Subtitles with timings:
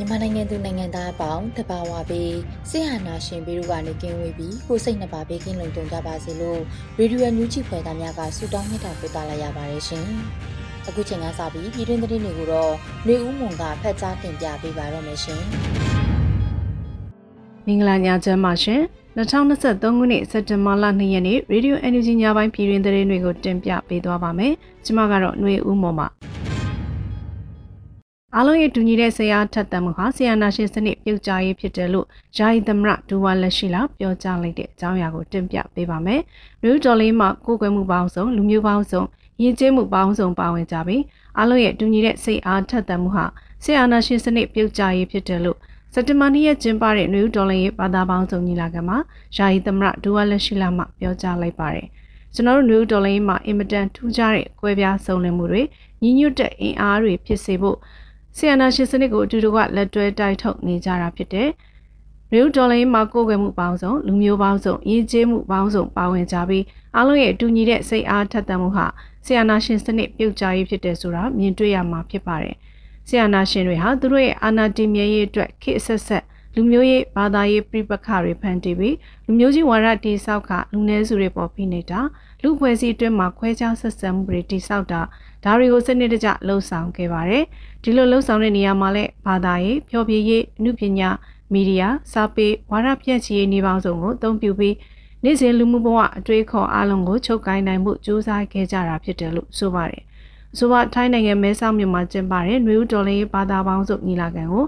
[0.00, 2.32] မြန်မာနိုင်ငံသူနိုင်ငံသားအပေါင်းတဘာဝပေး
[2.70, 6.60] ဆရာနာရှင်ပြီးတို့ကနေကင်းဝေးပြီးကိုစိတ်နှပါပေးကင်းလုံခြုံကြပါစေလို့
[6.98, 10.06] ရေဒီယိုညူးချီဖွယ်သားများကဆုတောင်းမြတ်တာပို့သလာရပါတယ်ရှင်။
[10.88, 12.72] အခုချိန်ကစပြီးပြည်တွင်းသတင်းတွေကိုတော့
[13.06, 15.42] နေဦးမွန်ကဖတ်ကြားတင်ပြပေးပါရမရှင်။
[17.66, 18.80] မင်္ဂလာညချမ်းပါရှင်။
[19.16, 24.52] 2023ခုနှစ်စက်တင်ဘာလ2ရက်နေ့ Radio Energy ညပိုင်းပြည်တွင်သတင်းတွေကိုတင်ပြပေးသွားပါမယ်။
[24.84, 26.08] ကျွန်မကတော့ຫນွေဦးမော်ပါ။
[28.36, 36.20] အားလုံးရဲ့တူညီတဲ့ဆရာထက်သန်မှုဟာဆီယနာရှင်စနစ်ပြုတ်ကြရေးဖြစ်တယ်လို့ယာယီသမရဒူဝါလက်ရှိလာပြောကြားလိုက်တဲ့အကြောင်းအရာကိုတင်ပြပေးပါမယ်။
[36.62, 39.02] နယူးဒေါ်လေးမှာကိုယ်ကွယ်မှုပေါင်းစုံလူမျိုးပေါင်းစုံ
[39.42, 41.02] ရည်ကျင်းမှုပေါင်းစုံပါဝင်ကြပြီး
[41.38, 43.24] အားလုံးရဲ့တူညီတဲ့စိတ်အားထက်သန်မှုဟာ
[43.62, 45.58] ဆီယနာရှင်စနစ်ပြုတ်ကြရေးဖြစ်တယ်လို့
[45.94, 48.98] စက်တဘာနေ့ရက်ကျင်းပတဲ့နယူးဒေါ်လေးရဲ့ဘာသာပေါင်းစုံညီလာခံမှာ
[49.36, 51.86] ယာယီသမရဒူဝါလက်ရှိလာမှပြောကြားလိုက်ပါတယ်။
[52.34, 55.62] ကျွန်တော်တို့နယူးဒေါ်လေးမှာအင်မတန်ထူးခြားတဲ့ကွဲပြားစုံလင်မှုတွေ
[56.02, 57.78] ညီညွတ်တဲ့အင်အားတွေဖြစ်စေဖို့
[58.36, 61.48] ဆီယနာရှင်စနစ်ကိုအတူတကွလက်တွဲတိုက်ထုတ်နေကြတာဖြစ်တဲ့
[62.32, 66.64] ရီယူဒေါ်လာမှာကိုယ်ွယ်မှုပေါင်းစုံလူမျိုးပေါင်းစုံရည်ကျေးမှုပေါင်းစုံပါဝင်ကြပြီး
[66.94, 68.86] အားလုံးရဲ့အတူညီတဲ့စိတ်အားထက်သန်မှုဟာ
[69.24, 72.56] ဆီယနာရှင်စနစ်ပြုတ်ကြရေးဖြစ်တယ်ဆိုတာမြင်တွေ့ရမှာဖြစ်ပါတယ်။
[73.08, 82.00] ဆီယနာရှင်တွေဟာသူတို့ရဲ့အာဏာတည်မြဲရေးအတွက်ခေတ်ဆက်ဆက်လူမျိုးရေးဘာသာရေးပြပခတွေဖန်တီးပြီးလူမျိုးကြီးဝါဒတိဆောက်ခလူနည်းစုတွေပေါ်ဖိနေတာ
[82.42, 85.00] လူဖွဲ့စည်းအတွင်းမှာခွဲခြားဆက်ဆံမှုတွေတိဆောက်တာ
[85.44, 87.44] ဒါတွေကိုစနစ်တကျလှုံ့ဆော်ခဲ့ပါတယ်
[87.82, 91.10] ဒီလိုလှုံ့ဆော်တဲ့နေရာမှာလည်းဘာသာရေးဖျော်ဖြေရေးအမှုပညာ
[91.52, 94.74] မီဒီယာစာပေဝါဒပြန့်ချီရေးနေပေါင်းစုံကိုအသုံးပြုပြီး
[95.24, 100.02] နေ့စဉ်လူမှုဘဝအတွေးခေါ်အလုံးကိုချုပ်ကိုင်းနိုင်မှုစူးစမ်းခဲ့ကြတာဖြစ်တယ်လို့ဆိုပါတယ်
[100.58, 104.64] ဆိုပါထိုင်းနိုင်ငံမဲဆောက်မြို့မှာကျင်းပတဲ့နွေဦးတော်လေးဘာသာပေါင်းစုညီလာခံကို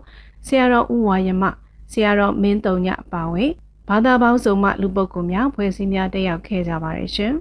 [0.47, 1.45] ဆရာတော်ဦးဝါယမ
[1.93, 3.51] ဆရာတော်မင်းတုံညအပါဝင်
[3.93, 7.35] ဘာသာပေါင်းစုံမှလူပုဂ္ဂိုလ်များဖွဲ့စည်းများတက်ရောက်ခဲ့ကြပါတယ်ရှင်။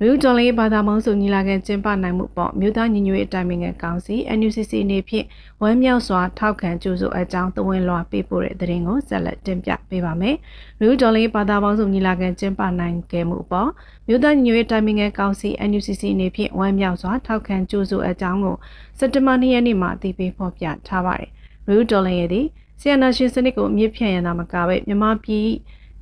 [0.00, 5.26] လူတော်လေးဘာသာပေါင်းစုံညီလာခံကျင်းပနိုင်မှုပေါ့မြို့သားညီညွတ်ရေးအတိုင်းအမြံကောင်စီ NUCC အနေဖြင့်
[5.62, 10.36] ဝမ်းမြောက်စွာထောက်ခံကြိုးဆိုအကြောင်းသဝင်လွှာပေးပို့တဲ့သတင်းကိုဆက်လက်တင်ပြပေးပါမယ်။
[10.80, 13.70] လူတော်လေးဘာသာပေါင်းစုံညီလာခံကျင်းပနိုင်ခဲ့မှုပေါ့
[14.08, 18.56] မြို့သားညီညွတ်ရေးအတိုင်းအမြံကောင်စီ NUCC အနေဖြင့်ဝမ်းမြောက်စွာထောက်ခံကြိုးဆိုအကြောင်းကို
[18.98, 21.30] စက်တဘာ၂ရက်နေ့မှာအသိပေးဖော်ပြထားပါတယ်။
[21.68, 22.42] လူတော်လေးရဲ့ဒီ
[22.80, 25.48] ဆီယနာရှင်စနစ်ကိုအမြင့်ဖြန့်ရန်သာမကပဲမြမပြည်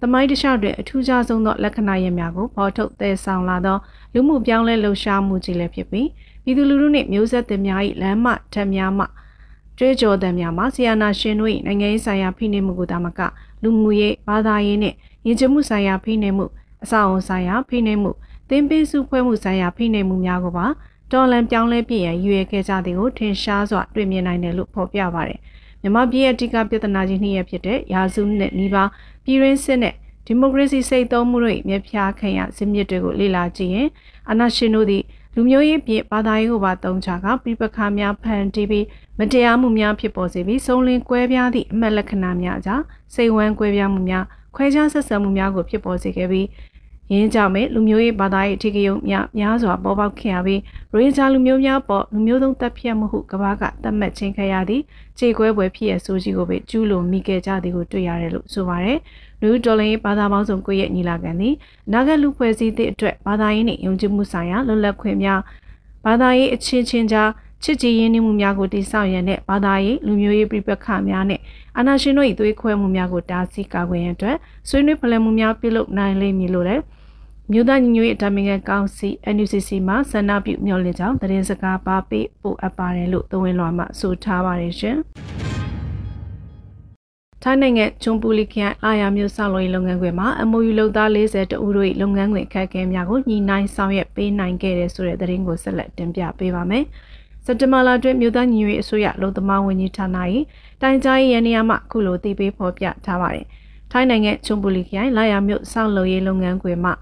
[0.00, 3.78] သမိုင်းတခြားတွင်အထူးခြားဆုံးသောလက္ခဏာရပ်များကိုပေါ်ထုတ်သယ်ဆောင်လာသော
[4.15, 6.09] လူမှုပြောင်းလဲလှုပ်ရှားမှုကြီးလည်းဖြစ်ပြီး
[6.44, 9.05] ပြည်သူလူထုနှင့်မျိုးဆက်သစ်များ၏လမ်းမထက်များမှ
[9.78, 13.21] ကြွေးကြော်သံများမှာဆီယနာရှင်တို့၏နိုင်ငံရေးဆိုင်ရာဖိနှိပ်မှုကိုသာမက
[13.62, 14.97] လူမှုရေးဘာသာရေးနှင့်
[15.27, 16.47] ယဉ်ကျေးမှုဆိုင်ရာဖိနှိပ်မှု
[16.84, 18.10] အဆောက်အုံဆိုင်ရာဖိနှိပ်မှု
[18.49, 20.66] သင်ပေးစုဖွဲ့မှုဆိုင်ရာဖိနှိပ်မှုများကိုပါ
[21.12, 25.41] တော်လန်ပြောင်းလဲပြည့်ရန်ရွေခဲ့ကြသည်ကိုထင်ရှားစွာတွေ့မြင်နိုင်တယ်လို့ဖော်ပြပါတယ်။
[25.82, 28.88] မြမပြည်ရဲ့အဓိကပြဿနာကြီးနှစ်ရပ်ဖြစ်တဲ့ရာစုနဲ့နီးပါး
[29.25, 29.94] ပြည်ရင်းစစ်နဲ့
[30.26, 33.88] ဒီမိုကရေစီစိတ်သုံးမှုတွေမြပြခံရဇစ်မြစ်တွေကိုလေ့လာကြည့်ရင်
[34.31, 35.03] အနာရှင်တို့သည်
[35.34, 38.87] လူမျိုးရေးပြဘာသာရေးကိုပါတုံးချကပြပခါများဖန်တီးပြီး
[39.19, 42.84] မတရားမှုများဖြစ်ပေါ်စေပြီးဆုံးလင်းကွဲပြားသည့်အမှတ်လက္ခဏာများကြောင့်
[43.15, 44.25] စိတ်ဝမ်းကွဲပြားမှုများ
[44.56, 46.47] ခွဲခြားဆက်ဆံမှုများကိုဖြစ်ပေါ်စေခဲ့ပြီး
[47.12, 50.60] ရင်းကြောင့်ပဲလူမျိုးရေးဘာသာရေးအထူးရုံများများစွာပေါ်ပေါက်ခဲ့ရပြီး
[51.03, 54.83] ရေဂျာလူမျိုးများပေါ်လူမျိုးသုံးတပ်ဖြတ်မှုဟုကဘာကသတ်မှတ်ခြင်းခဲ့ရသည့်
[55.19, 58.98] ခြေခွဲပွဲဖြစ်ရဆိုကြီးကိုပဲကျူးလွန်မိခဲ့ကြသည်ကိုတွေ့ရတယ်လို့ဆိုပါတယ်။
[59.42, 61.54] လူဒေါ်လာရေးဘာသာပေါင်းစုံကိုရဲ့ညီလာခံသည်
[61.92, 65.41] နာဂတ်လူဖွဲ့စည်းသည့်အတွက်ဘာသာရေးနှင့်ယုံကြည်မှုဆိုင်ရာလွတ်လပ်ခွင့်များ
[66.07, 67.31] ဘာသာရေးအချင်းချင်းကြား
[67.63, 71.41] ချစ်ကြည်ရင်းနှီးမှုများကိုတည်ဆောက်ရန်နဲ့ဘာသာရေးလူမျိုးရေးပြပခများနဲ့
[71.77, 74.36] အာဏာရှင်တို့၏သွေးခွဲမှုများကိုတားဆီးကာကွယ်ရန်အတွက်
[74.69, 76.83] ဆွေးနွေးဖလှယ်မှုများပြုလုပ်နိုင်လိမ့်မည်လို့လည်း
[77.50, 84.97] မြို့သားညီညွတ်ရေးအတမင်ကန်ကောင်စီ NUCC မှဆန္ဒပြုမျှော်လင့်ကြောင်းသတင်းစကားပါပေးပို့အပ်ပါတယ်လို့သဝင်လွှာမှဆိုထားပါတယ်ရှင်။
[87.42, 96.84] ထိုင်းနိုင်ငံချွန်ပူလီခရိုင်အာယာမြို့ဆောက်လုပ်ရေးလုပ်ငန်းခွင်မှာ MOU လုပ်သား40တဦးတို့၏လုပ်ငန်းခွင်အခက်အခဲများကိုညှိနှိုင်းဆောင်ရွက်ပေးနိုင်ခဲ့တဲ့ဆိုတဲ့သတင်းကိုဆက်လက်တင်ပြပေးပါမယ်။
[97.47, 100.06] စက်တဘာလတွင်မြို့သားညီညွတ်ရေးအစိုးရလုံသမားဝန်ကြီးဌာန၏
[100.83, 103.47] တိုင်ကြားရေးရန်နေရာမှခုလိုတည်ပေးဖော်ပြထားပါတယ်။
[103.92, 106.92] ထိုင်းနိုင်ငံချွန်ပူလီခရိုင်လာယာမြို့ဆောက်လုပ်ရေးလုပ်ငန်းခွင်မှ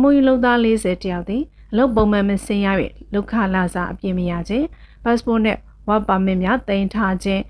[0.00, 1.42] MOU လုပ်သား40တယောက်သည်
[1.72, 2.68] အလုပ်ပုံမှန်မဆင်းရ၍
[3.12, 4.64] လောက်ခလာစာအပြည့်မရခြင်း
[5.04, 7.42] passport နဲ့ work permit များတင်ထားခြင်း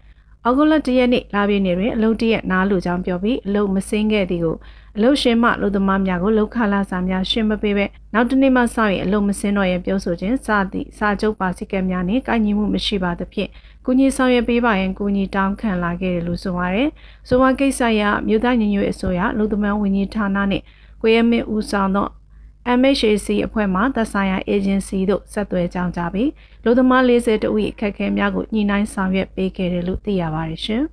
[0.44, 4.56] အောက်ဂုလတရက်နေ့လာပြည်နယ်တွင်အလုပ်တရက်နားလူကြောင်းပြောပြီးအလုပ်မစင်းခဲ့သည်ကို
[4.96, 7.84] အလုပ်ရှင်မှလူသမားများကိုလောက်ခလာစာများရှင်းမပေးပဲ
[8.14, 13.50] နောက်တနေ့မှစရင်အလုပ်မစင်းတော့ရင်ပြောဆိုခြင်းစသည့်စာချုပ်ပါစီကံများနှင့်ကိုင်ညီမှုမရှိပါသဖြင့်
[13.86, 16.88] ကုညီဆောင်ရွက်ပေးပါရန်ကုညီတောင်းခံလာခဲ့တယ်လို့ဆိုပါရယ်။
[17.28, 20.64] ဆိုပါကိစ္စရမြို့သားညီညွတ်အစိုးရလူသမားဝန်ကြီးဌာနနှင့်
[21.02, 22.06] ကိုရမင်းဦးဆောင်သော
[22.78, 26.30] MHAC အဖွဲ့မှသက်ဆိုင်ရာ agency တို့ဆက်သွယ်ကြောင်းကြပြီး
[26.64, 30.82] လူသမား40တဦးအခက်အခဲများကိုညှိနှိုင်းဆောင်ရွက်ပေးခဲ့တယ်လို့သိရပါတယ်ရှင်။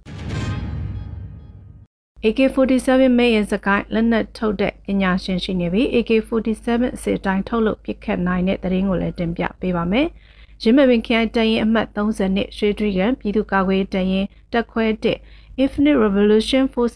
[2.26, 10.08] AK47 မိတ်ရင်စကိုင်းလက်နက်ထုတ်တဲ့ပညာရှင်ရှိနေပြီး AK47 အစစ်တိုင်းထုတ်လို့ပစ်ခတ်နိုင်တဲ့သတင်းကိုလည်းတင်ပြပေးပါမယ်။
[10.64, 14.86] ရင်းမပင်ခရိုင်တရင်အမှတ်30နှစ်ရွှေတရီကန်ပြည်သူ့ကာကွယ်တရင်တက်ခွဲ
[15.26, 16.96] 1 Infinite Revolution Force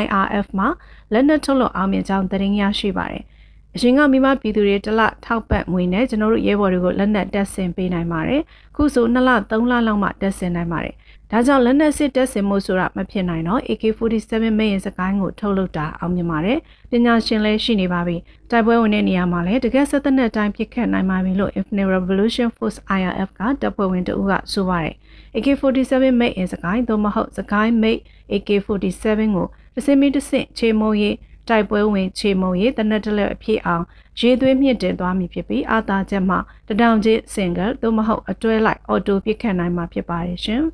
[0.00, 0.68] IRF မှာ
[1.12, 3.24] လက်နက်ထုတ်လို့အောင်မြင်ကြောင်းသတင်းရရှိပါတယ်။
[3.76, 8.40] အရင်ကမိမပြည်သူတွေတစ်လထောက်ပံ့ငွေနဲ့ကျွန်တော်တို့ရဲဘော်တွေကိုလက်နက်တက်ဆင်ပေးနိုင်ပါတယ်။
[8.76, 10.94] ခုဆို2လ3လလောက်မှတက်ဆင်နိုင်ပါတယ်။
[11.30, 16.58] ဒါကြောင့်လက်နက်စစ်တက်ဆင်မှုဆိုတာမဖြစ်နိုင်တော့ AK47 မင်းရင်စကိုင်းကိုထုတ်လုပ်တာအောင်မြင်ပါတယ်။
[16.90, 18.16] ပညာရှင်လည်းရှိနေပါပြီ။
[18.50, 24.94] တိုက်ပွဲဝင်တဲ့နေရာမှာလည်းတကယ်စစ်တပ်နဲ့အတိုင်းပြစ်ခတ်နိုင်ပါပြီလို့ Infinite Revolution Force IRF ကတပ်ဖွဲ့ဝင်တအုပ်ကဆိုပါတယ်။
[25.36, 28.00] AK47 မင်းရင်စကိုင်းသို့မဟုတ်စကိုင်းမိတ်
[28.32, 31.14] AK47 ကိုတစ်စင်းမီတစ်စင့်ချေမိုးရေး
[31.48, 33.84] တိုက်ပွဲဝင်ချေမုံရေးတနက်တလက်အဖြစ်အောင်
[34.20, 36.36] ရေသွေးမြင့်တင်သွားမည်ဖြစ်ပြီးအာသာချက်မှ
[36.68, 40.62] တဒေါင်ချင်းစင်ဂယ်သို့မဟုတ်အတွဲလိုက်အော်တိုပစ်ခတ်နိုင်မှာဖြစ်ပါတယ်ရှင်။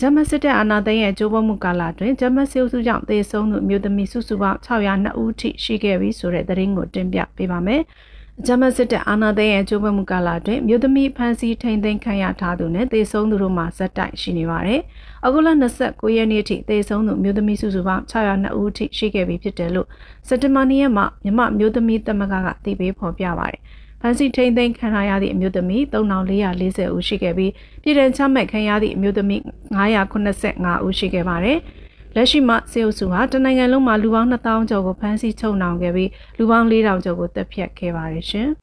[0.00, 7.82] ဂျမစစ်တပ်အာဏာသိမ်းရဲ့ကြိုးပမ်းမှုကာလအတွင်းဂျမစစ်အုပ်စုကြောင့်သေဆုံးသူမျိုးသမီးစုစုပေါင်း602ဦးထိရှိခဲ့ပြီဆိုတဲ့သတင်းကိုတင်ပြပေးပါမယ်။
[8.46, 14.80] ဂျမစစ်တပ်အာဏာသိမ်းရဲ့ကြိုးပမ်းမှုကာလအတွင်းမြို့သမီးဖမ်းဆီးထိန်သိမ်းခံရထားသူနဲ့သေဆုံးသူတို့မှာဇက်တိုက်ရှိနေပါတယ်။
[15.26, 15.48] အခုလ
[15.82, 19.88] 29ရက်နေ့ထိသေဆုံးသူမြို့သမီးစုစုပေါင်း602ဦးထိရှိခဲ့ပြီဖြစ်တယ်လို့
[20.28, 23.60] စက်တဘာနေ့ရက်မှာမြမမြို့သမီးသမဂ္ဂကသိပေးဖော်ပြပါတယ်။
[24.00, 27.52] ဖမ်းဆီးထိန်သိမ်းခံရသည့်အမျိုးသမီး3440ဦးရှိခဲ့ပြီး
[27.82, 29.40] ပြည်ထောင်ချမှတ်ခံရသည့်အမျိုးသမီး
[29.76, 31.58] 985ဦးရှိခဲ့ပါတယ်။
[32.16, 38.48] လက်ရှိမှာစေအုပ်စုဟာတနိုင်ငံလုံးမှာလူပေါင်း2000ကျော်ကိုဖမ်းဆီးချုပ်နှောင်ခဲ့ပြီးလူပေါင်း4000ကျော်ကိုတပ်ဖြတ်ခဲ့ပါတယ်ရှင်။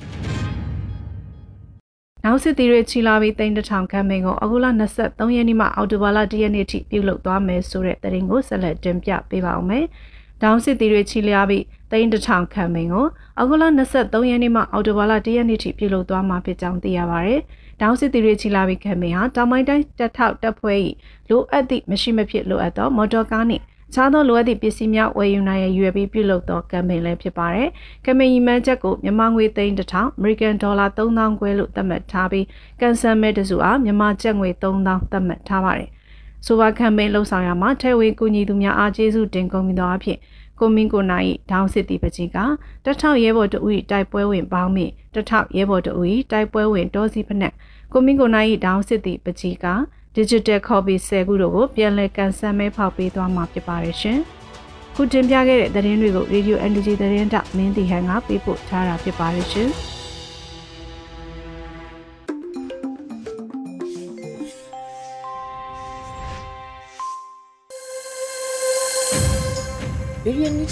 [2.23, 4.65] နောက်စစ်သည်တွေချီလာပြီးတိန်တထောင်ခန့်မင်းကိုအခုလ
[4.99, 9.85] 23ရက်နေ့မှအောက်တိုဘာလ1ရက်နေ့ထိပြုလုပ်သွားမယ်ဆိုတဲ့သတင်းကိုဆက်လက်တင်ပြပေးပါဦးမယ်။
[10.43, 13.05] တောင်စစ်သည်တွေချီလျားပြီးတိန်တထောင်ခန့်မင်းကို
[13.39, 13.63] အခုလ
[13.95, 17.41] 23ရက်နေ့မှအောက်တိုဘာလ1ရက်နေ့ထိပြုလုပ်သွားမှာဖြစ်ကြောင်းသိရပါတယ်။
[17.81, 20.79] တောင်စစ်တီရီချီလာပြီးခမင်းဟာတောင်ပိုင်းတိုင်းတက်ထောက်တပ်ဖွဲ့၏
[21.29, 23.63] လိုအပ်သည့်မရှိမဖြစ်လိုအပ်သောမော်တော်ကားနှင့်
[23.93, 27.69] ခြားသောလိုအပ်သည့်ပစ္စည်းများဝယ်ယူနိုင်ရန်ရွယ်ပြီးပြုလုပ်သောကမ်ပိန်းလည်းဖြစ်ပါတယ်။
[28.05, 32.45] ကမ်ပိန်းရီမန်းချက်ကိုမြန်မာငွေသိန်းတစ်ထောင်အမေရိကန်ဒေါ်လာ3000ခွဲလို့သတ်မှတ်ထားပြီး
[32.81, 35.89] ကန်ဆယ်မဲတစုအားမြန်မာကျပ်ငွေ3000သတ်မှတ်ထားပါတယ်။
[36.45, 40.17] ဆိုပါကမ်ပိန်းလှုပ်ဆောင်ရမှာထဲဝင်ကူညီသူများအားကျေးဇူးတင်ကုန်ပြီးသောအဖြစ်
[40.59, 42.37] ကိုမင်းကိုနိုင်ဒေါင်းစစ်တီပကြီးက
[42.85, 43.57] တထောက်ရဲဘော်တူ၏
[43.91, 45.91] တိုက်ပွဲဝင်ပေါင်းမိတထောက်ရဲဘော်တူ၏
[46.31, 47.53] တိုက်ပွဲဝင်ဒေါ်စီဖနက်
[47.91, 49.67] ကိုမင်းကိုနိုင်ဒေါင်းစစ်တီပကြီးက
[50.15, 54.19] digital copy 10ခုတို့ကိုပြန်လည်ကန်ဆယ်မဲဖောက်ပေးသွားမှာဖြစ်ပါတယ်ရှင်။
[54.95, 59.71] ခုတင်ပြခဲ့တဲ့သတင်းတွေကို Radio NDG သတင်းတောက်မင်းတီဟန်ကပေးပို့ထားတာဖြစ်ပါတယ်ရှင်။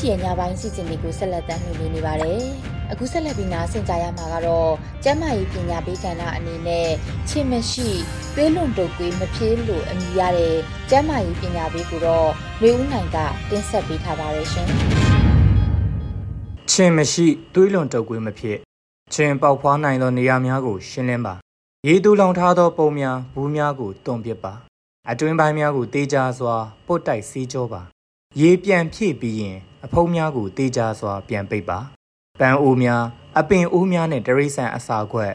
[0.08, 2.42] ရေဒီယိုမြူချီရဲ့ညပိုင်းစီစဉ်တွေကိုဆက်လက်တင်ပြနေပါတယ်။
[2.92, 4.72] အခုဆက်လက်ပြီးနားဆင်ကြရမှာကတော့
[5.04, 6.90] ကျမ်းမာရေးပညာပေးကဏ္ဍအနေနဲ့
[7.30, 7.90] ချစ်မရှိ
[8.36, 10.56] သွေးလွန်တုပ်ကွေးမပြေးလို့အမည်ရတဲ့
[10.90, 12.30] ကျမ်းမာရေးပညာပေးကိုတော့
[12.62, 13.18] လူဦးနိုင်က
[13.50, 14.68] တင်ဆက်ပေးထားပါတယ်ရှင်။
[16.72, 18.58] ချင်းမရှိသွေးလွန်တုပ်ကွေးမဖြစ်
[19.14, 21.34] ချင်းပေါက်ဖွားနိုင်သောနေရာများကို ရှင်းလင်းပါ။
[21.88, 24.54] ရေတူလောင်ထားသောပုံများဘူးများကိုတွန်ပစ်ပါ။
[25.10, 27.84] အတွင်းပိုင်းများကိုတေးကြစွာပုတ်တိုက်စီးကြောပါ
[28.42, 31.80] ရေပြန်ဖြည့်ပြီးရင်အဖုံးများကိုတေးကြစွာပြန်ပိတ်ပါ
[32.40, 33.04] ပန်းအိုးများ
[33.40, 35.32] အပင်အိုးများနဲ့တရိษံအစာခွက်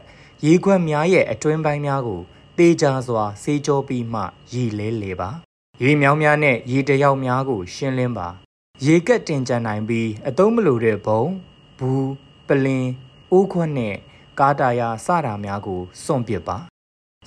[0.47, 2.21] ရေခွက်များရဲ့အတွင်းပိုင်းများကို
[2.59, 5.31] တေးကြစွာဆေးကြောပြီးမှရေလဲလေပါ
[5.83, 8.29] ရေမြောင်းများနဲ့ရေတယောက်များကို ရှင်းလင်းပါ
[8.87, 11.23] ရေကက်တင်ကြနိုင်ပြီးအသုံးမလိုတဲ့ဘုံ
[11.79, 12.11] ဘူး
[12.47, 12.91] ပလင်း
[13.33, 13.97] အိုးခွက်နဲ့
[14.39, 16.59] ကားတာယာစတာများကိုစွန့်ပစ်ပါ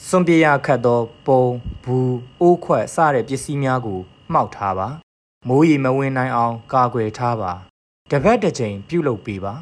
[0.07, 1.43] စွန့်ပစ်ရခတ်သောပုံ
[1.83, 3.99] ဘူးအိုးခွက်စတဲ့ပစ္စည်းများကို
[4.33, 4.89] မှောက်ထားပါ
[5.47, 7.51] မိုးရီမဝင်နိုင်အောင် ကာကွယ်ထားပါ
[8.11, 9.53] တပတ်တစ်ချိန်ပြုတ်လုပ်ပေးပါ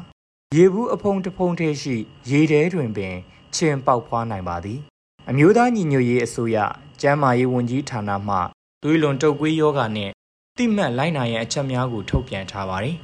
[0.56, 1.96] ရေဘူးအဖုံတဖုံထဲရှိ
[2.30, 3.14] ရေထဲတွင်ပင်
[3.54, 4.80] ချင်းပေါက်ဖွားနိုင်ပါသည်
[5.28, 6.56] အမျိုးသားညီညွတ်ရေးအစိုးရ
[7.00, 8.36] ကျန်းမာရေးဝန်ကြီးဌာနမှ
[8.82, 10.10] သွေးလွန်တုပ်ကွေးယောဂနဲ့
[10.58, 12.96] တိမှတ်လိုက်နာရန်အချက်များကိုထုတ်ပြန်ထားပါတယ်။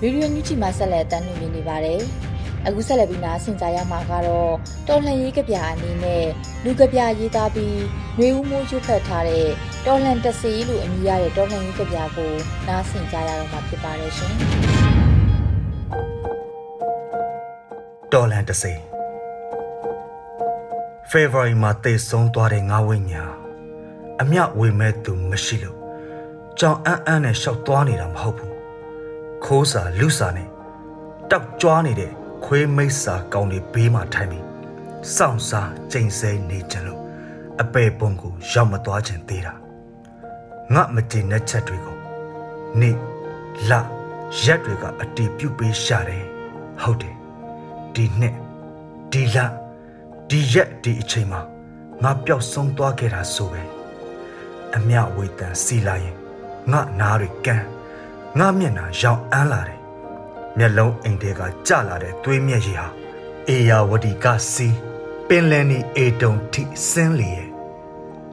[0.00, 2.02] ဗီဒီယိုညူချီမှာဆက်လက်တမ်းလွှင့်နေပါတယ်။
[2.66, 4.52] အခုဆက်လက်ပြီးနားဆင်ကြရမှာကတော့
[4.88, 6.24] တော်လှန်ရေးကဗျာအနေနဲ့
[6.64, 7.78] လူကဗျာရေးသားပြီး
[8.16, 9.46] ຫນွေဦးမိုးရွတ်ဖတ်ထားတဲ့
[9.86, 12.32] တော်လှန်တစီလို့အမည်ရတဲ့တော်လှန်ရေးကဗျာကို
[12.68, 14.32] နားဆင်ကြရတော့မှာဖြစ်ပါတယ်ရှင်။
[18.12, 18.72] တော်လှန်တစီ
[21.10, 23.24] ဖေဖော်ဝါရီမှာတည်ဆုံးသွားတဲ့ငါဝိညာ
[24.20, 25.78] အမြဝေမဲ့သူမရှိလို့
[26.58, 28.54] ကြောင်အန်းအန်းနဲ့ရှောက်သွားနေတာမဟုတ်ဘူး
[29.44, 30.48] ခိုးစာလူစာနဲ့
[31.30, 32.12] တောက်ကြွားနေတဲ့
[32.44, 34.46] ခွေးမိတ်စာကောင်းတွေဘေးမှာထိုင်ပြီး
[35.16, 37.00] စောင့်စားကြိမ်ဆဲနေကြလို့
[37.62, 39.54] အပေပုံကိုရောက်မသွားခြင်းသေးတာ
[40.74, 41.98] ငါမတင်တဲ့ချက်တွေကို
[42.80, 42.90] နေ
[43.70, 43.72] လ
[44.44, 46.24] ရက်တွေကအတီးပြုတ်ပေးရှာတယ်
[46.82, 47.16] ဟုတ်တယ်
[47.94, 48.36] ဒီနှစ်
[49.12, 49.36] ဒီလ
[50.28, 51.40] ဒီရက်ဒီအချိန်မှာ
[52.02, 53.62] ငါပျောက်ဆုံးသွားခဲ့တာဆိုပဲ
[54.76, 56.16] အမြဝေတန်စီလာရင်
[56.72, 57.66] ငါနားတွေကန်း
[58.38, 59.81] ငါမျက်နှာရောင်အန်းလာတယ်
[60.58, 62.86] မျက်လုံးအိမ်ထဲကကျလာတဲ့သွေးမျက်ရည်ဟာ
[63.48, 64.76] အေယာဝတီကစီး
[65.28, 67.48] ပင်လယ်နီအေတုံထိဆင်းလျက်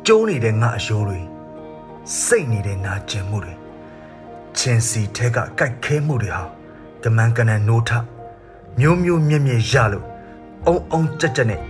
[0.05, 1.19] ကျိုးနေတဲ့ငါအယိုးတွေ
[2.23, 3.53] စိတ်နေတဲ့နာကျင်မှုတွေ
[4.57, 6.43] ချင်းစီထဲကကြိုက်ခဲမှုတွေဟာ
[7.03, 7.91] ကမန်ကနန်နိုးထ
[8.79, 10.05] မျိုးမျိုးမြက်မြက်ရလို့
[10.67, 11.61] အုံအုံကြက်ကြက်နဲ့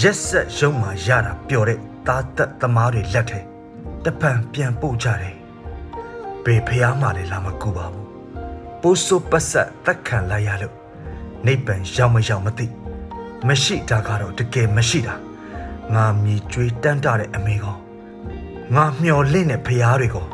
[0.00, 3.40] ရက်ဆက်ရုံမှရတာပျော်တဲ့သားသက်သမားတွေလက်ထဲ
[4.04, 5.36] တပံပြန်ပို့ကြတယ်
[6.44, 8.01] ဘေဖျားမှလည်းလာမကူပါဘူး
[8.82, 10.74] ပိုးစိုးပတ်ဆက်တက်ခံလိုက်ရလို့
[11.46, 12.66] နိဗ္ဗာန်ရောက်မရောက်မသိ
[13.48, 15.14] မရှိတာကတော့တကယ်မရှိတာ
[15.94, 17.76] ငါမြည်ကြွေးတန်းတတဲ့အမေကော
[18.74, 20.26] ငါမျော်လင့်တဲ့ဖျားတွေကော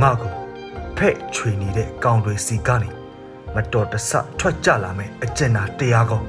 [0.00, 0.32] ငါကို
[0.96, 2.90] ဖဲ့ချွေနေတဲ့ကောင်တွေစီကနေ
[3.54, 6.22] မတော်တဆထွက်ကြလာမယ်အကျဉ်းသာတရားကော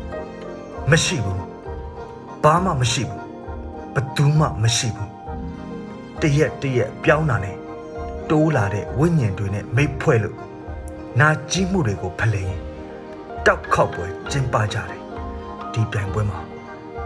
[0.92, 1.44] မရှိဘူး
[2.44, 3.22] ဘာမှမရှိဘူး
[3.94, 5.12] ဘသူမှမရှိဘူး
[6.22, 7.58] တရက်တရက်ပြောင်းတာနဲ့
[8.30, 10.38] တိုးလာတဲ့ဝိညာဉ်တွေနဲ့မိတ်ဖွဲ့လို့
[11.20, 12.62] နာကြီးမှုတွေကိုဖလှယ်ရင်
[13.46, 15.02] တောက်ခေါက်ပွဲကျင်းပကြတယ်
[15.74, 16.40] ဒီပြိုင်ပွဲမှာ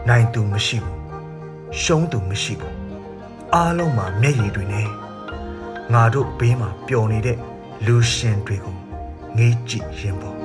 [0.07, 0.97] နိုင်သူမရှိဘူး
[1.81, 2.75] ရှုံးသူမရှိဘူး
[3.53, 4.87] အားလုံးမှာမျက်ရည်တွေနဲ့
[5.93, 7.37] ငါတို့ဘေးမှာပျော်နေတဲ့
[7.85, 8.75] လူရှင်တွေကို
[9.37, 10.35] ငေးကြည့်ရင်ပေါ့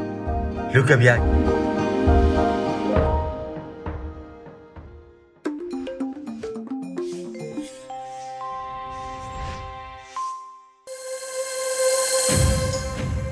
[0.72, 1.22] လူကပြိုင်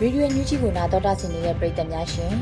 [0.03, 2.35] ရေဒီယိုညူးချီကိုနာတော်တာဆင်နေတဲ့ပရိသတ်များရှင်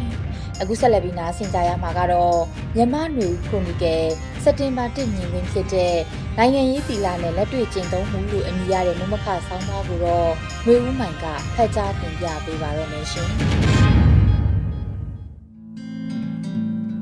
[0.61, 2.38] အခုဆက်လက်ပြီးနားဆင်ကြရမှာကတော့
[2.76, 4.05] မြမနွေခရိုနီကယ်
[4.43, 5.97] စက်တင်ဘာ1မြင်ရင်းဖြစ်တဲ့
[6.37, 10.31] နိုင်ငံရေးသီလနဲ့လက်တွေ့ကျင့်သုံးမှုလို့အမည်ရတဲ့မမခဆောင်းပါးကိုတော့
[10.64, 11.25] ငွေဦးမိုင်က
[11.55, 13.29] ဖတ်ကြားတင်ပြပေးပါရမရှင်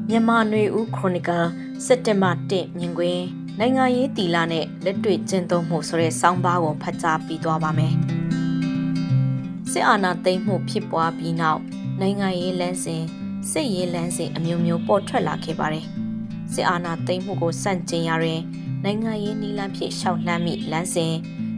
[0.09, 1.47] မြမနွေဦးခရိုနီကယ်
[1.87, 3.25] စက်တင်ဘာ1မြင်ကွင်း
[3.59, 7.95] နိုင်ငံရေးသီလနဲ့လက်တွေ့ကျင့်သုံးမှုဆိုတဲ့ဆောင်းပါးကိုဖတ်ကြားပြီးသွားပါမယ်။
[9.79, 11.61] စစ်အာဏာသိမ်းမှုဖြစ်ပွားပြီးနောက်
[12.01, 13.03] နိုင်ငံရေးလမ်းစဉ်
[13.51, 15.87] စစ်ရေးလမ်းစဉ်အမျိုးမျိုးပေါ်ထွက်လာခဲ့ပါတယ်။
[16.53, 18.41] စစ်အာဏာသိမ်းမှုကိုစန့်ကျင်ရတဲ့
[18.85, 21.15] နိုင်ငံရေးနည်းလမ်းဖြင့်ရှောက်လှမ်းမိလမ်းစဉ်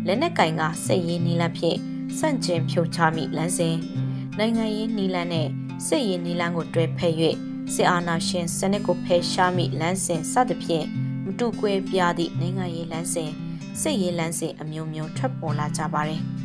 [0.06, 1.78] လက်နက်ကင်ကစစ်ရေးနည်းလမ်းဖြင့်
[2.18, 3.76] စန့်ကျင်ဖြိုချမိလမ်းစဉ်
[4.38, 5.48] နိုင်ငံရေးနည်းလမ်းနဲ့
[5.86, 7.14] စစ်ရေးနည်းလမ်းကိုတွဲဖက်၍
[7.74, 10.86] စစ်အာဏာရှင်စနစ်ကိုဖယ်ရှားမိလမ်းစဉ်စသဖြင့်
[11.24, 13.30] မတူကွဲပြားသည့်နိုင်ငံရေးလမ်းစဉ်
[13.80, 16.22] စစ်ရေးလမ်းစဉ်အမျိုးမျိုးထွက်ပေါ်လာကြပါတယ်။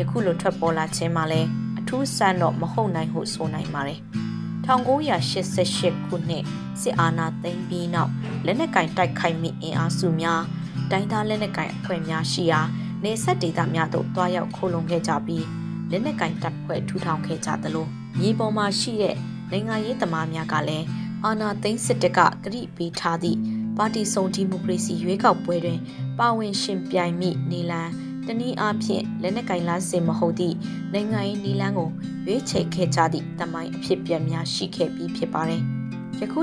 [0.00, 4.00] ယခုလိုထွက်ပေါ်လာခြင်းမှာလည်းအထူးဆန်းတော့မဟုတ်နိုင်ဟုဆိုနိုင်ပါတယ်။
[4.66, 6.44] 1988ခုနှစ်
[6.80, 8.12] စစ်အာဏာသိမ်းပြီးနောက်
[8.46, 10.42] လက်နက်ကင်တိုက်ခိုက်မိအင်အားစုများ
[10.90, 12.60] တိုင်းသားလက်နက်ကင်အဖွဲ့များရှိရာ
[13.04, 15.46] နေဆက်ဒေသများသို့တွားရောက်ခိုးလုံခဲ့ကြပြီး
[15.90, 17.86] လက်နက်ကင်တပ်ဖွဲ့ထူထောင်ခဲ့ကြသလို
[18.18, 19.16] မြေပေါ်မှာရှိတဲ့
[19.50, 20.86] နိုင်ငံရေးသမားများကလည်း
[21.24, 23.38] အာဏာသိမ်းစစ်တပ်ကကတိပေးထားသည့်
[23.76, 25.80] ပါတီစုံဒီမိုကရေစီရွေးကောက်ပွဲတွင်
[26.18, 27.90] ပါဝင်ရှင်ပြိုင်မိနေလန်
[28.26, 30.56] တနည်းအားဖြင့်လက်နက်ကင်လားစင်မဟုတ်သည့်
[30.92, 31.90] နိုင်ငံရေးနီလန်းကို
[32.26, 35.62] ရွေးချယ်ခဲ့ကြသည့်တမိုင်းအဖြစ်ပြက်များရှိခဲ့ပြီးဖြစ်ပါတယ်။
[36.20, 36.40] ယခု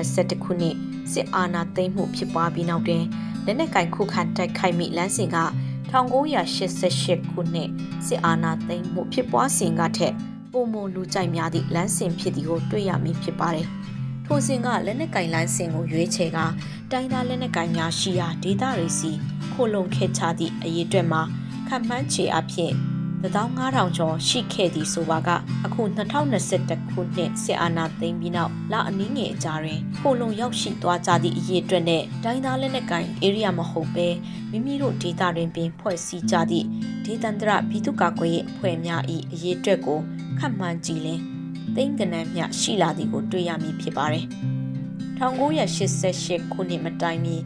[0.00, 0.76] 2021ခုနှစ်
[1.12, 3.04] စစ်အာဏာသိမ်းမှုဖြစ်ပွားပြီးနောက်တွင်
[3.46, 5.38] လက်နက်ကင်ခုခံတိုက်ခိုက်မိလမ်းစဉ်က
[5.90, 7.70] 1988ခုနှစ်
[8.06, 10.14] စစ်အာဏာသိမ်းမှုဖြစ်ပွားစဉ်ကထက်
[10.52, 13.66] ပုံမလူကြိုက်များသည့်လမ်းစဉ်ဖြစ်သည်ကိုတွေ့ရမည်ဖြစ်ပါတယ်။
[14.26, 16.38] ထိုစဉ်ကလက်နက်ကင်လမ်းစဉ်ကိုရွေးချယ်က
[16.92, 19.12] တိုင်းသားလက်နက်ကင်များရှိရာဒေသတွေစီ
[19.60, 21.22] ခိုလုံခဲ့ချသည့်အရေးအတွက်မှာ
[21.68, 22.72] ခံမှန်းခြေအဖြစ်
[23.22, 25.28] 15000ကျော်ရှိခဲ့သည်ဆိုပါက
[25.66, 34.08] အခု2021ခုနှစ်စစ်အာဏာသိမ်းပြီးနောက်လအနည်းငယ်အကြာတွင်ခိုလုံရောက်ရှိသွားကြသည့်အရေးအတွက်နဲ့တိုင်းသားလက်နက်ကိုင် area မဟုတ်ဘဲ
[34.50, 36.66] မိမိတို့ဒေသတွင်ပင်ဖွဲ့စည်းကြသည့်
[37.04, 39.98] ဒေသန္တရပြည်သူ့ကာကွယ်ရေးအဖွဲ့များ၏အရေးအတွက်ကို
[40.38, 41.20] ခန့်မှန်းကြည့်လင်
[41.74, 44.26] သိန်းကနန်းမြရှိလာသည်ကိုတွေ့ရမည်ဖြစ်ပါတယ်။
[45.18, 47.36] 1988ခုနှစ်မတိုင်မီ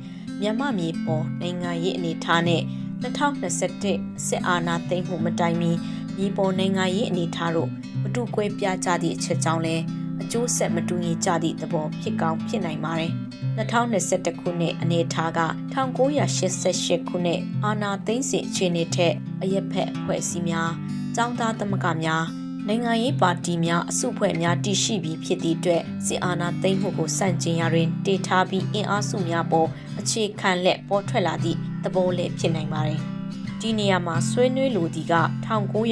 [0.43, 2.63] မြန်မာမြေပေါ်နိုင်ငံရေးအနေထားနဲ့
[3.03, 5.71] 2021စစ်အာဏာသိမ်းမှုမတိုင်မီ
[6.17, 7.71] မြေပေါ်နိုင်ငံရေးအနေထားတို့
[8.03, 9.83] မတူကွဲပြားကြသည့်အချက်ကြောင့်လည်း
[10.23, 13.13] အကျိုးဆက်မတူညီကြသည့်သဘောဖြစ်ကောင်းဖြစ်နိုင်ပါတယ်။
[13.59, 15.41] 2021ခုနှစ်အနေထားက
[15.75, 20.71] 1988ခုနှစ်အာဏာသိမ်းစဉ်အခြေအနေထက်အရက်ဖက်အဖွဲ့အစည်းများ
[21.17, 33.01] ចောင်းသားသမဂ္ဂများ နိုင်ငံရေးပါတီများအစုဖွဲ့များတည်ရှိပြီးဖြစ်သည့်အတွက်စစ်အာဏာသိမ်းမှုကိုစန့်ကျင်ရာတွင်တေထားပြီးအင်အားစုများပေါ်အခြေခံလက်ပေါ်ထွက်လာသည့်သဘောလည်းဖြစ်နိုင်ပါတယ်။
[33.63, 35.15] ဒီနေရာမှာဆွေးနွေးလိုသည်က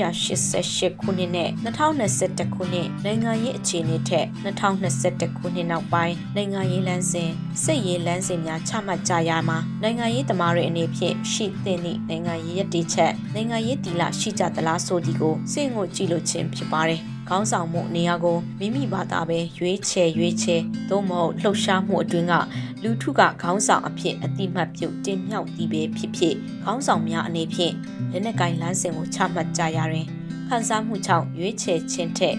[0.02, 7.30] 1988ခုနှစ်နဲ့2021ခုနှစ်နိုင်ငံရေးအခြေအနေထက်2021ခုနှစ်နောက်ပိုင်းနိုင်ငံရေးလမ်းစဉ်
[7.62, 17.00] စစ်ရေးလမ်းစဉ်များချမှတ်ကြရမှာနိုင်ငံရေးသမားတွေအနေဖြင့်ရှိသင့်သည့်နိုင်ငံရေးရည်တည်ချက်နိုင်ငံရေးတီလာရှိကြသလားဆိုသည်ကိုစိတ်ငိုကြည့်လို့ခြင်းဖြစ်ပါတယ်
[17.32, 20.60] ခေါင်းဆောင်မှုနေရာကိုမိမိဘာသာပဲရွေးချယ်ရွေးချယ်
[20.90, 22.34] သို့မဟုတ်လှုပ်ရှားမှုအတွင်းက
[22.82, 26.34] လူထုကခေါင်းဆောင်အဖြစ်အတိမတ်ပြုတ်တင်မြောက်သည်ပဲဖြစ်ဖြစ်
[26.64, 27.74] ခေါင်းဆောင်များအနေဖြင့်
[28.10, 30.06] လက်နက်ကင်လမ်းစဉ်ကိုချမှတ်ကြရတွင်
[30.48, 32.36] ခန်းစားမှုကြောင့်ရွေးချယ်ခြင်းထက်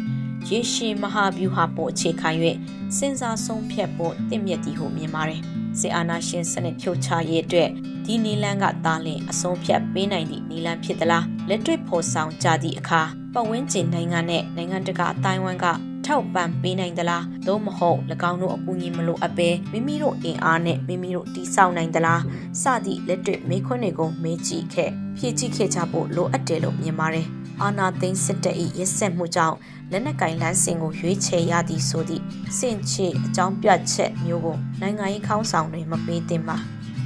[0.49, 2.29] ရေရှည်မဟာဗျူဟာပေါ်အခြေခံ၍
[2.97, 5.41] စဉ်းစားဆုံးဖြတ်ဖို့တင့်မြတ်သည်ဟုမြင်ပါတယ်
[5.79, 7.69] စစ်အာဏာရှင်စနစ်ဖြုတ်ချရေးအတွက်
[8.13, 13.01] ဒီနီလန်းကတားလင်အဆုံးဖြတ်ပေးနိုင်သည့်နီလန်းဖြစ်သလားလက်တွေ့ဖော်ဆောင်ကြသည့်အခါ
[13.33, 15.65] ပတ်ဝန်းကျင်နိုင်ငံနဲ့နိုင်ငံတကာအတိုင်းအဝန်းက
[16.05, 17.99] ထောက်ပံ့ပေးနိုင်သလားသို့မဟုတ်၎
[18.29, 22.21] င်းတို့အကူအညီမလိုအပ်ဘဲမိမိတို့အင်အားနဲ့မိမိတို့တိစောက်နိုင်သလား
[22.61, 27.27] စသည့်လက်တွေ့မေးခွန်းတွေကိုမေးကြည့်ခဲ့ဖြည့်ကြည့်ခဲ့ကြဖို့လိုအပ်တယ်လို့မြင်ပါတယ်
[27.61, 29.57] အာနာသိန်းစစ်တပ်၏ရစ်ဆက်မှုကြောင့်
[29.91, 32.23] လက်နက်ကင်လန်းစင်ကိုရွေးချယ်ရသည်ဆိုသည့်
[32.57, 36.57] စင့်ချေအကြောင်းပြချက်မျိုးကိုနိုင်ငံရေးခေါင်းဆောင်တွေမပေးသင့်ပါ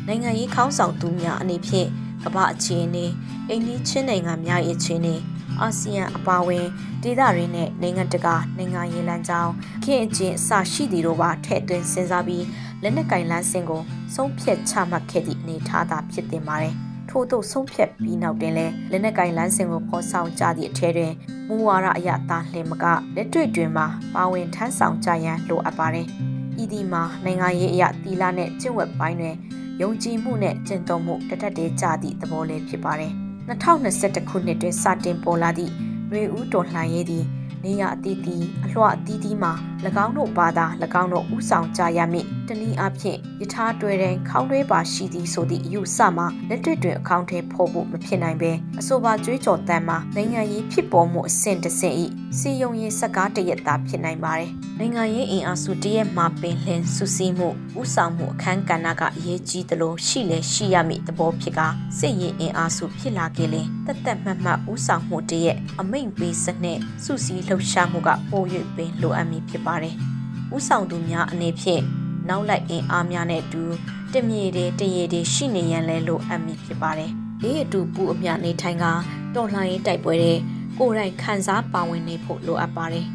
[0.08, 1.88] နိုင်ငံရေးခေါင်းဆောင်သူများအနေဖြင့်
[2.24, 3.06] ကမ္ဘာအခြေအနေ
[3.50, 5.16] အိန္ဒိချင်းနိုင်ငံများရဲ့အခြေအနေ
[5.62, 6.66] အာဆီယံအပါအဝင်
[7.04, 12.46] ဒေသရင်းနဲ့နိုင်ငံတကာနိုင်ငံရေးလမ်းကြောင်းခင့်အကျင့်အစရှိသည်တို့ပါထည့်သွင်းစဉ်းစားပြီး
[12.82, 13.82] လက်နက်ကင်လန်းစင်ကို
[14.16, 16.74] ဆုံးဖြတ်ချမှတ်ခဲ့သည့်အနေထားသာဖြစ်တင်ပါတယ်။
[17.10, 21.14] ထို့သို့ဆုံးဖြတ်ပြီးနောက်တွင်လည်းလက်နက်ကင်လန်းစင်ကိုဖော်ဆောင်ကြသည့်အထဲတွင်
[21.48, 26.08] မူဝါဒအရသာလှင်မကလက်တွေ့တွင်မှာပါဝင်ထမ်းဆောင်ကြရန်လိုအပ်ပါတယ်။
[26.62, 29.36] ဤဒီမှာနိုင်ငံရေးအရတီလာနဲ့ကျင့်ဝတ်ပိုင်းတွင်
[29.82, 33.12] ယုံကြည်မှုနဲ့ကျင့်သုံးမှုတထက်တည်းကြသည့်သဘောလေးဖြစ်ပါတယ်။
[33.50, 35.72] 2021ခုနှစ်တွင်စတင်ပေါ်လာသည့်
[36.12, 37.26] ရွေဦးတော်လှန်ရေးသည်
[37.64, 39.52] နေရအသီးသီးအလွှအသီးသီးမှာ၎
[40.06, 40.66] င်းတို့ဘာသာ၎
[41.02, 51.96] င်းတို့ဥဆောင်ကြရမည့်တနည်းအားဖြင့်ယထာတွယ်တဲ့ခေါင်းတွဲပါရှိသည်ဆိုသည့်အယူဆမှာလက်တွေ့တွင်အကောင့်ထဲပေါ်ဖို့မဖြစ်နိုင်ပဲအဆိုပါကြွေးကြော်တမ်းမှာနိုင်ငံရေးဖြစ်ပေါ်မှုအဆင့်တစ်ဆင့်၏
[52.38, 57.50] စီယုံရေးစကားတရက်သာဖြစ်နိုင်ပါတယ်နိုင်ငံရေးအင်အားစုတရက်မှာပင်လင်းစုစည်းမှု
[57.82, 61.62] ဥဆောင်မှုအခန်းကဏ္ဍကအရေးကြီးသလိုရှိလဲရှိရမည့်သဘောဖြစ်က
[62.00, 68.44] စစ်ရေးအင်အားစုဖြစ်လာခဲ့ရင်တသက်မှတ်မှတ်ဥဆောင်မှုတရက်အမိန့်ပေးစနစ်စုစည်းလှုပ်ရှားမှုကပို၍
[68.76, 69.96] ပင်လိုအပ်မည်ဖြစ်ပါတယ်
[70.56, 71.84] ဥဆောင်သူများအနေဖြင့်
[72.30, 73.64] နောက်လိုက်အင်အားများနဲ့အတူ
[74.14, 77.12] တမြေတွေတရေတွေရှိနေရန်လဲလိုအပ်မည်ဖြစ်ပါတယ်
[77.42, 78.86] ဒီအတူပူအမြနေထိုင်က
[79.36, 80.34] တော်လှန်ရေးတိုက်ပွဲတွေ
[80.80, 83.06] ကိုယ်တိုင်ခံစားပါဝင်နေဖို့လိုအပ်ပါတယ်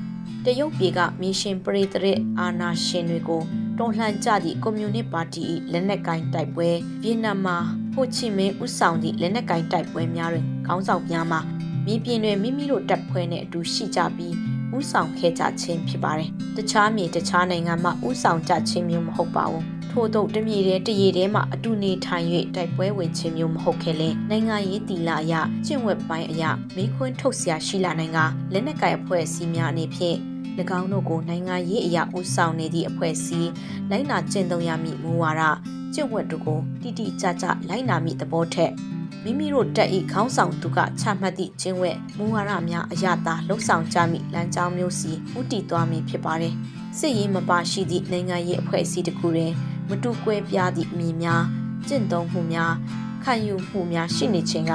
[0.44, 3.42] တရုတ်ပြည်ကမီရှင်ပရိသရစ်အာနာရှင်တွေကို
[3.78, 6.68] တော်လှန်ကြသည့်ကွန်မြူနစ်ပါတီလက်နက်ကင်တိုက်ပွဲ
[7.02, 7.56] ဗီယက်နမ်မှာ
[7.94, 11.40] ဟိုချီမင်းဦးဆောင်သည့်လက်နက်ကင်တိုက်ပွဲများတွင်ခေါင်းဆောင်များမှာ
[11.86, 14.34] မြေပြင်တွင်မိမိတို့တပ်ဖွဲ့နှင့်အတူရှိကြပြီး
[14.76, 25.34] ဥဆောင်ခဲ့ကြခြင်းဖြစ်ပါတယ်။တခြားမြေတခြားနိုင်ငံမှာဥဆောင်ကြခြင်းမျိုးမဟုတ်ပါဘူး။ထို့သောတမြေတဲတရေတဲမှာအတူနေထိုင်၍တိုက်ပွဲဝင်ခြင်းမျိုးမဟုတ်ခဲ့လေ။နိုင်ငံရေးတီလာအရ
[25.66, 26.44] ကျင့်ဝတ်ပိုင်းအရ
[26.76, 28.18] မိခွန်းထုတ်ဆရာရှိလာနိုင်က
[28.52, 30.16] လက်နက်ကိုင်အဖွဲ့အစည်းများအနေဖြင့်၎
[30.78, 33.50] င်းတို့ကိုနိုင်ငံရေးအရာဦးဆောင်နေသည့်အဖွဲ့အစည်း
[33.90, 35.42] လိုက်နာကျင့်သုံးရမည့်မူဝါဒ
[35.94, 38.72] ကျင့်ဝတ်တို့ကိုတိတိကျကျလိုက်နာမည့်သဘောထက်
[39.24, 46.54] မိမိတို့တက်ဤခေါင်းဆောင်သူကချမှတ်သည့်ကျင့်ဝတ်မူဝါဒများအရသာလှုပ်ဆောင်ကြမည့်လမ်းကြောင်းမျိုးစီဥတည်သွားမည်ဖြစ်ပါတယ်။
[46.98, 49.52] စစ်ရေးမပါရှိသည့်နိုင်ငံရေးအဖွဲ့အစည်းတစ်ခုတွင်
[49.88, 51.44] မတူကွဲပြားသည့်အမည်များ
[51.88, 52.74] ကျင့်သုံးမှုများ
[53.24, 54.72] ခံယူမှုများရှိနေခြင်းက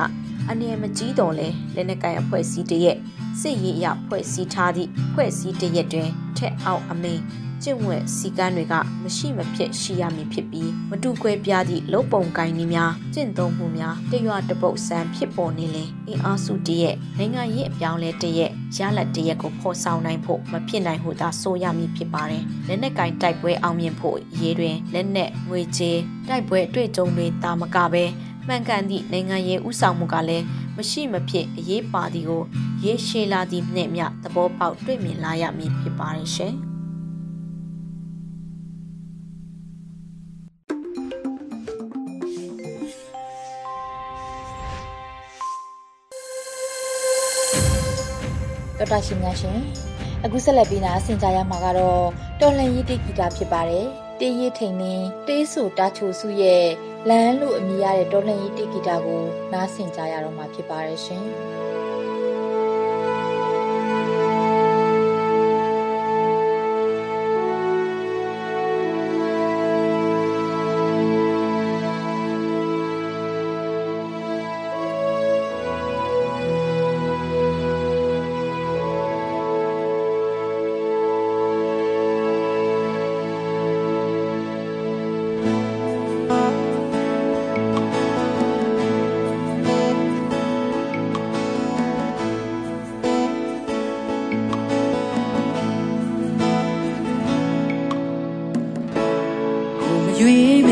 [0.50, 2.98] အနေမကြီးတော်လဲလက်နက်ကိုင်အဖွဲ့အစည်းတရက်
[3.42, 7.22] စစ်ရေးအရဖွဲ့စည်းထားသည့်ဖွဲ့စည်းတရက်တွင်ထက်အောက်အမိန်
[7.66, 8.74] ကျင့်ဝတ်စည်းကမ်းတွေက
[9.04, 28.04] မရှိမဖြစ်ရှိရမည်ဖြစ်ပြီးမတူကွဲပြားသည့်လုံပုံကိုင်းနည်းများကျင့်သုံးမှုများတရွတပုတ်ဆန်းဖြစ်ပေါ်နေလင်အင်အားစုတရက်နိုင်ငံရေးအပြောင်းလဲတရက်ရလက်တရက်ကိုဖော်ဆောင်နိုင်ဖို့မဖြစ်နိုင်ဟုသာဆိုရမည်ဖြစ်ပါတယ်လက်နက်ကင်တိုက်ပွဲအောင်မြင်ဖို့ရေးတွင်လက်နက်ငွေကြေးတိုက်ပွဲအတွေ့အကြုံတွေတာမကပဲ
[28.48, 30.46] မှန်ကန်သည့်နိုင်ငံရေးဥဆောင်မှုကလည်း
[30.78, 32.44] မရှိမဖြစ်အရေးပါသည်ကို
[32.84, 36.56] ရေရှည်လာသည့်နဲ့မျှသဘောပေါက်တွေ့မြင်လာရမည်ဖြစ်ပါတယ်ရှင်။
[48.78, 49.60] တော်တာရှင်များရှင်
[50.24, 52.06] အခုဆက်လက်ပြီးနာဆင်ကြရမှာကတော့
[52.42, 53.88] တော်လှန်ရေးတိဂီတာဖြစ်ပါတယ်
[54.20, 56.66] တေးရထိန်နှင်းတေးဆိုတာချိုစုရဲ့
[57.10, 61.24] လမ်းလို့အမည်ရတဲ့တော်လှန်ရေးတိဂီတာကိုနားဆင်ကြရတော့မှာဖြစ်ပါတယ်ရှင်
[100.20, 100.65] ရွေး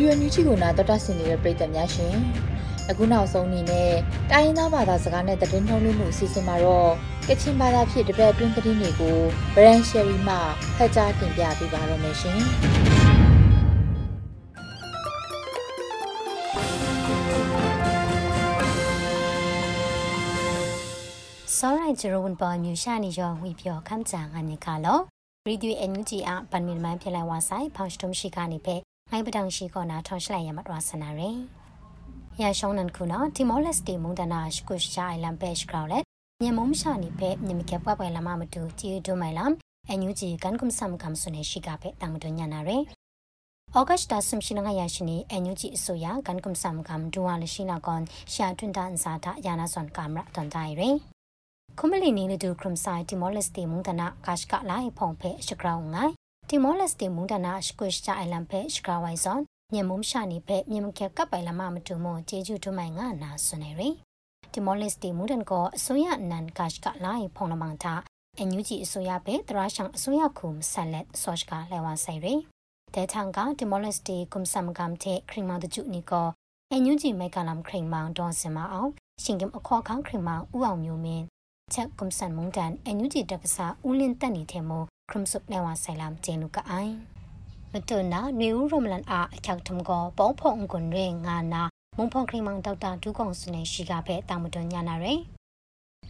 [0.00, 2.16] ဒီယိုညူချီကိုနာတော်တာဆင်နေတဲ့ပရိသတ်များရှင်
[2.90, 3.92] အခုနောက်ဆုံးအနေနဲ့
[4.30, 6.90] တိုင်းရင်းသားဘာသာစကားနဲ့သတင်းနှောင်းလွှင့်မှုအစီအစဉ်မှာတော့
[7.28, 9.18] ကချင်ဘာသာဖြင့်တပတ်အတွင်းသတင်းတွေကို
[9.54, 10.36] ဗရန်ရှယ်ရီမှ
[10.76, 12.40] ဖတ်ကြားတင်ပြပေးပါရမရှင်
[21.56, 24.98] စောရိုင်ဂျရိုဝန်ပေါ်မြူရှာနေရောဝီပြောခမ်းချာငါနေခါလော
[25.48, 28.76] ရီဒီအန်ယူဂျီအပန်မီမန်ဖလဲဝါဆိုင်ဖောင်စတုံရှိကနေပဲ
[29.12, 31.38] လိုင်းပတောင်ရှိကောနာထွန်ရှလိုက်ရမတော်စနာရယ်
[32.42, 36.04] ရရှောင်းနန်ခုနာတီမောလက်စတီမွန်ဒနာရှ်ကုရှာအိုင်လန်ဘက်ရှ်ဂရောင်းလက်
[36.42, 39.52] ညမုံရှာနိဖဲညမကပွားပွားလမမတူတီဒိုမိုင်လမ်
[39.88, 42.82] အန်ယူဂျီကန်ကွမ်ဆမ်ကမ်ဆုနေရှိကဖဲတမ်ဒွန်ညာနာရယ်
[43.74, 50.96] ဩဂတ်တာဆမ်ရှိနငါရရှိနေအန်ယူဂျီအစိုးရကန်ကွမ်ဆမ်ကမ်ဒူဝါလရှိနာကွန်ရှာတွန်တန်စာတာယာနာဆွန်ကမ်ရတန်တိုင်းရယ်
[51.78, 56.12] ခုမလီနေလူဒူခရမ်ဆိုင်တီမောလက်စတီမွန်ဒနာကာရှ်ကလိုက်ဖုံဖဲရှ်ဂရောင်းငိုင်
[56.52, 59.40] တီမောလက်စတီမူဒနာစကွစ်ချာအိုင်လန်ဖဲစကာဝိုင်ဇွန်
[59.72, 63.88] မြန်မာမရှာနေဖဲမြန်မာကကပ်ပိုင်လာမမတူမွန်ဂျေဂျူထုမိုင်ကနာဆွနေရီ
[64.52, 67.94] တီမောလက်စတီမူဒန်ကောအစိုးရနန်ကတ်ကလိုင်းဖုန်လမန်တာ
[68.38, 72.34] အန်ယူဂျီအစိုးရဖဲတရာရှောင်အစိုးရခုမဆက်လက်ဆော့ချ်ကလဲဝါဆိုင်ရီ
[72.94, 76.28] တဲထန်ကတီမောလက်စတီကွမ်ဆမ်ကမ်တဲ့ခရီမောင်တကျူနီကော
[76.70, 78.90] အန်ယူဂျီမိုက်ကလမ်ခရီမောင်ဒေါ်စင်မအောင်
[79.22, 81.24] ရှင်ကင်အခေါ်ခန်းခရီမောင်ဦးအောင်မျိုးမင်း
[81.72, 86.94] ချက်ကွမ်ဆန်မုန်တန်အန်ယူဂျီတပ်ပစာဦးလင်းတက်နေတဲ့မို့ ခရမ်ဆုပ်လဲဝါဆိုင်လမ်ဂျေနုကအိုင်
[87.72, 91.62] မတွနာနွေဦးရမလန်အားအချက်ထုံကောပေါဖုံကွန်ရဲငါနာ
[91.96, 95.14] မုံဖုံခရီမောင်ဒေါက်တာဒူးကောင်စနေရှိကဖဲတာမတွညာနာရဲ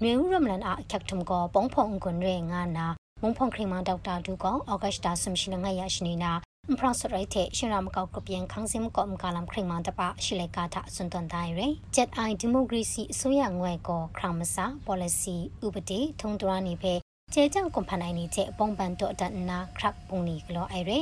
[0.02, 2.86] နွေဦးရမလန်အားအချက်ထုံကောပေါဖုံကွန်ရဲငါနာ
[3.22, 6.32] မုံဖုံခရီမောင်ဒေါက်တာဒူးကောင်ဩဂတ်တာဆမ်ရှိနငါရရှိနေတာ
[6.72, 15.36] အပရစရိုက်တဲ့ရှင်ရမကောက်ကပြန်ခန်းစင်ကောမကလမ်ခရီမောင်တပရှိလေကာတာစွန်တန်တိုင်းရဲဂျက်အိုင်ဒီမိုကရေစီအစိုးရငွေကောခရမစာ policy
[15.66, 16.94] ဥပဒေထုံတရနေဖဲ
[17.34, 21.00] ကျဲကြောင့်ကွန်ဖန်နိုင်နေတဲ့ပုံပန်တော့တနာခရက်ပုံနီကလောအိုင်ရဲ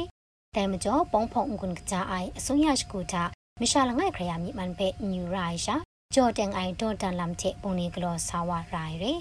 [0.55, 3.23] တဲမကျော်ပုံဖုံအုန်ကွန်ကကြအိုင်အစိုးရရှိကူတာ
[3.61, 5.75] မရှာလငိုင်ခရယာမိမန်ပဲညူရိုင်ရှာ
[6.15, 9.13] ဂျော်တန်အိုင်ဒေါ်တန်လမ်တဲ့ပုံနေကလောဆာဝရိုင်ရဲ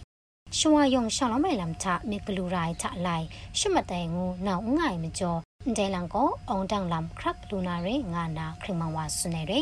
[0.58, 3.26] ရှဝယုံရှောင်းလမိုင်လမ်ချမေကလူရိုင်ချလိုက်
[3.60, 5.39] ရှမတိုင်ငူနောင်ငိုင်မကျော်
[5.78, 9.60] ဒဲလန်ကိုအုံတန်လမ်ခရက်လူနာရဲငါနာခရမဝါဆွနေရဲ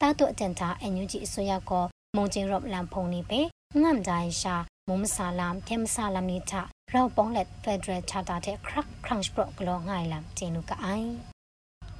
[0.00, 1.84] တာတုအတန်တာအန်ယူဂျီအစိုးရကော
[2.16, 3.40] မုံကျင်းရော့လမ်ဖုန်နေပဲ
[3.80, 4.56] ငမ်ဒိုင်ရှာ
[4.88, 6.60] မုံမဆာလမ်တေမဆာလမ်နီတာ
[6.92, 11.08] ရောက်ပေါင်းလက်ဖက်ဒရယ်ချာတာတဲ့ခရက်ခရန့်စပရော့ကလောငိုင်လမ်ကျင်းနုကအိုင်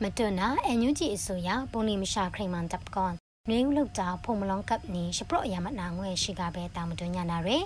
[0.02, 3.14] မတွနာအန်ယူဂျီအစိုးရပုံနေမရှာခရိမန်တပ်ကွန်
[3.48, 7.58] နွေဦးလောက်တာဖုံမလောင်ကပ်နီရှပရော့ရမနာငွေရှိကပဲတာမတွညာနာရဲ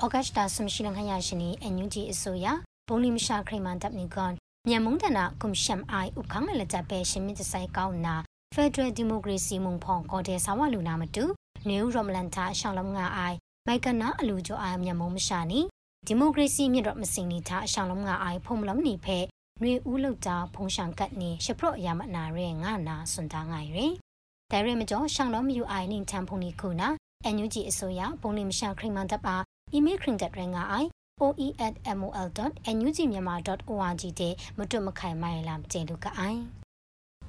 [0.00, 2.46] ဩဂတ်တာဆမ်ရှိလခရရှိနီအန်ယူဂျီအစိုးရ
[2.88, 4.32] ပုံနေမရှာခရိမန်တပ်နီကွန်
[4.68, 8.14] မြန်မုန်တနာကွန်ရှမ်အိုင်ဥခန်းလည်းကြပဲရှင်မစ်ဆိုင်ကောင်းနာ
[8.54, 11.24] ဖက်ဒရယ်ဒီမိုကရေစီမုံဖောင်ကော်တဲ့ဆာဝလူနာမတူ
[11.68, 15.60] နွေဦးရမလန်တာရှောင်းလုံးငါအိုင် မိုက်ကနာအလူကျော်အာမြန်မုံမရှာနီ
[16.06, 19.18] ဒီမိုကရေစီမြင့်တော့မစင်နီထားရှောင်းလုံးငါအိုင်ဖုံမလုံးနီဖဲ
[19.60, 23.86] နွေဦးလောက်တာဖုံရှန်ကတ်နီရှပရော့ရမနာရဲငါနာစွန်တာငိုင်ရဲ
[24.50, 26.88] ဒါရဲမကျော်ရှောင်းလုံးမြူအိုင်နင်းချမ်ဖုန်နီခုနာ
[27.24, 29.36] အန်ယူဂျီအစိုးရပုံနေမရှာခရင်မန်တပ်ပါ
[29.72, 30.88] အီးမေးလ်ခရင်တက်ရငါအိုင်
[31.22, 36.40] oe@mol.nugmyanmar.org တဲ့မတွမခိုင်မိုင်လာကျေလူကအိုင်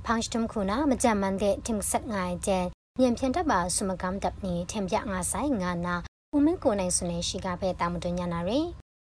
[0.06, 2.66] ဖန်စတုမ်ခုနာမကြမ်းမန်တဲ့တင်ဆက်ငိုင်ကျန်
[3.00, 5.96] မြန်ဖြန်တပ်ပါဆုမကမ်တပ်နီထင်ပြငါဆိုင်ငါနာ
[6.36, 8.60] ဦးမင်းကိုနိုင်စွနေရှိကဖဲတာမတွညာနာရီ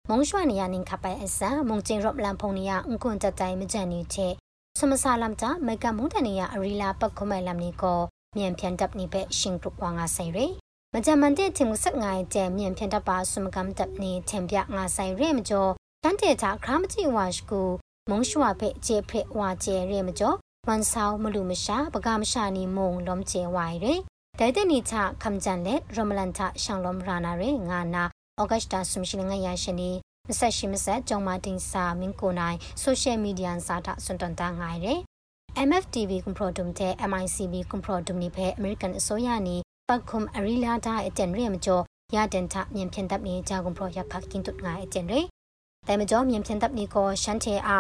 [0.09, 4.27] မုံရွှာနေရနင်ခပိုင်အစမုံကျင်ရော့လန်ဖုန်နီယအန်ကွန်တတိုင်မကြန်နီချေ
[4.79, 8.01] စမဆာလမ်တာမေကမုန်တနီယအရီလာပတ်ခမဲလမ်နီကို
[8.37, 10.47] မြန်ဖြန်တပ်နီပဲရှင်ကရုကွာငါဆိုင်ရီ
[10.95, 15.73] မကြမန်တဲ့တင်ဆက်ငိုင်ကျဲမြန်ဖြန်တပ်ပါဆုမကမ်တပ်နီထင်ပြငါဆိုင်ရဲမကျော်
[16.05, 17.63] တန်တဲ့တာခရမတိဝါရှကူ
[18.11, 20.37] မုံရွှာဖဲကျေဖဲဝါကျဲရဲမကျော်
[20.69, 23.95] ဝန်ဆောင်မလူမရှာပကမရှာနီမုံလုံးကျဲဝိုင်ရဲ
[24.41, 28.05] တဲတဲ့နီချခမ်ဂျန်လက်ရမလန်တာရှောင်းလုံးရာနာရဲငါနာ
[28.41, 29.91] ဩဂတ်တာဆုမရှိငါရရှင်နီ
[30.29, 34.95] မဆက်ရှိမဆက်ကြောင်မာတင်စာမင်းကိုနိုင်ဆိုရှယ်မီဒီယာစာတာစွန်တန်တာငိုင်ရဲ
[35.69, 39.57] MFTV ကွန်ပရိုဒုံတဲ့ MICB ကွန်ပရိုဒုံနိဖဲ American အစိုးရနီ
[39.89, 41.83] ပတ်ခုံအရီလာတာအတန်ရဲမကျော်
[42.15, 45.21] ရတန်ထမြန်ဖြန်တပ်နေဂျာကွန်ပရိုရခကင်းတုတ်ငိုင်အတန်ရဲ
[45.87, 47.79] တဲမကျော်မြန်ဖြန်တပ်နီကိုရှန်တေအာ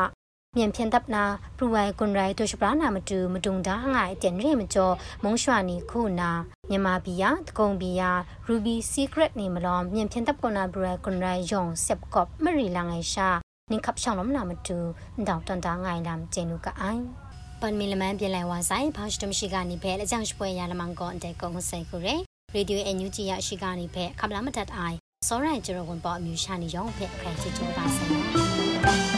[0.56, 1.24] မြန်ဖြန်တပ်နာ
[1.56, 6.30] ပရူဝိုင်ကွန်ရိုင်တိုရှပရာနာမတူမတုံဒါငါအတန်ရဲမကျော်မုံရွှာနီခုနာ
[6.70, 8.10] မြန်မာပြည်ယာတကုံပြည်ယာ
[8.48, 13.28] Ruby Secret နေမလောမြန်ဖြန်တပ်ကွန်နာဘရကွန်ရိုင်ယုံဆက်ကော့မရီလာငိုင်ရှာ
[13.70, 14.78] နင်ခပ်ဆောင်လမနာမတူ
[15.28, 17.02] တောက်တန်တာငိုင်လမ်ကျင်းလူကအိုင်
[17.60, 22.14] ပန်မီလမန်ပြန်လိုက်ဝါဆိုင်ဖောက်စတမရှိကနေဖဲအကြောင်းပွဲရလမန်ကောအတဲ့ကုန်းဆိုင်ခုရဲ
[22.54, 24.96] ရေဒီယိုအန်ယူဂျီရရှိကနေဖဲခပလာမတတ်အိုင်
[25.28, 27.84] စောရိုင်ဂျရိုဝန်ပေါ်အမျိုးရှာနေရောဖဲအခန့်ချစ်ချိုးပါ
[29.14, 29.17] စ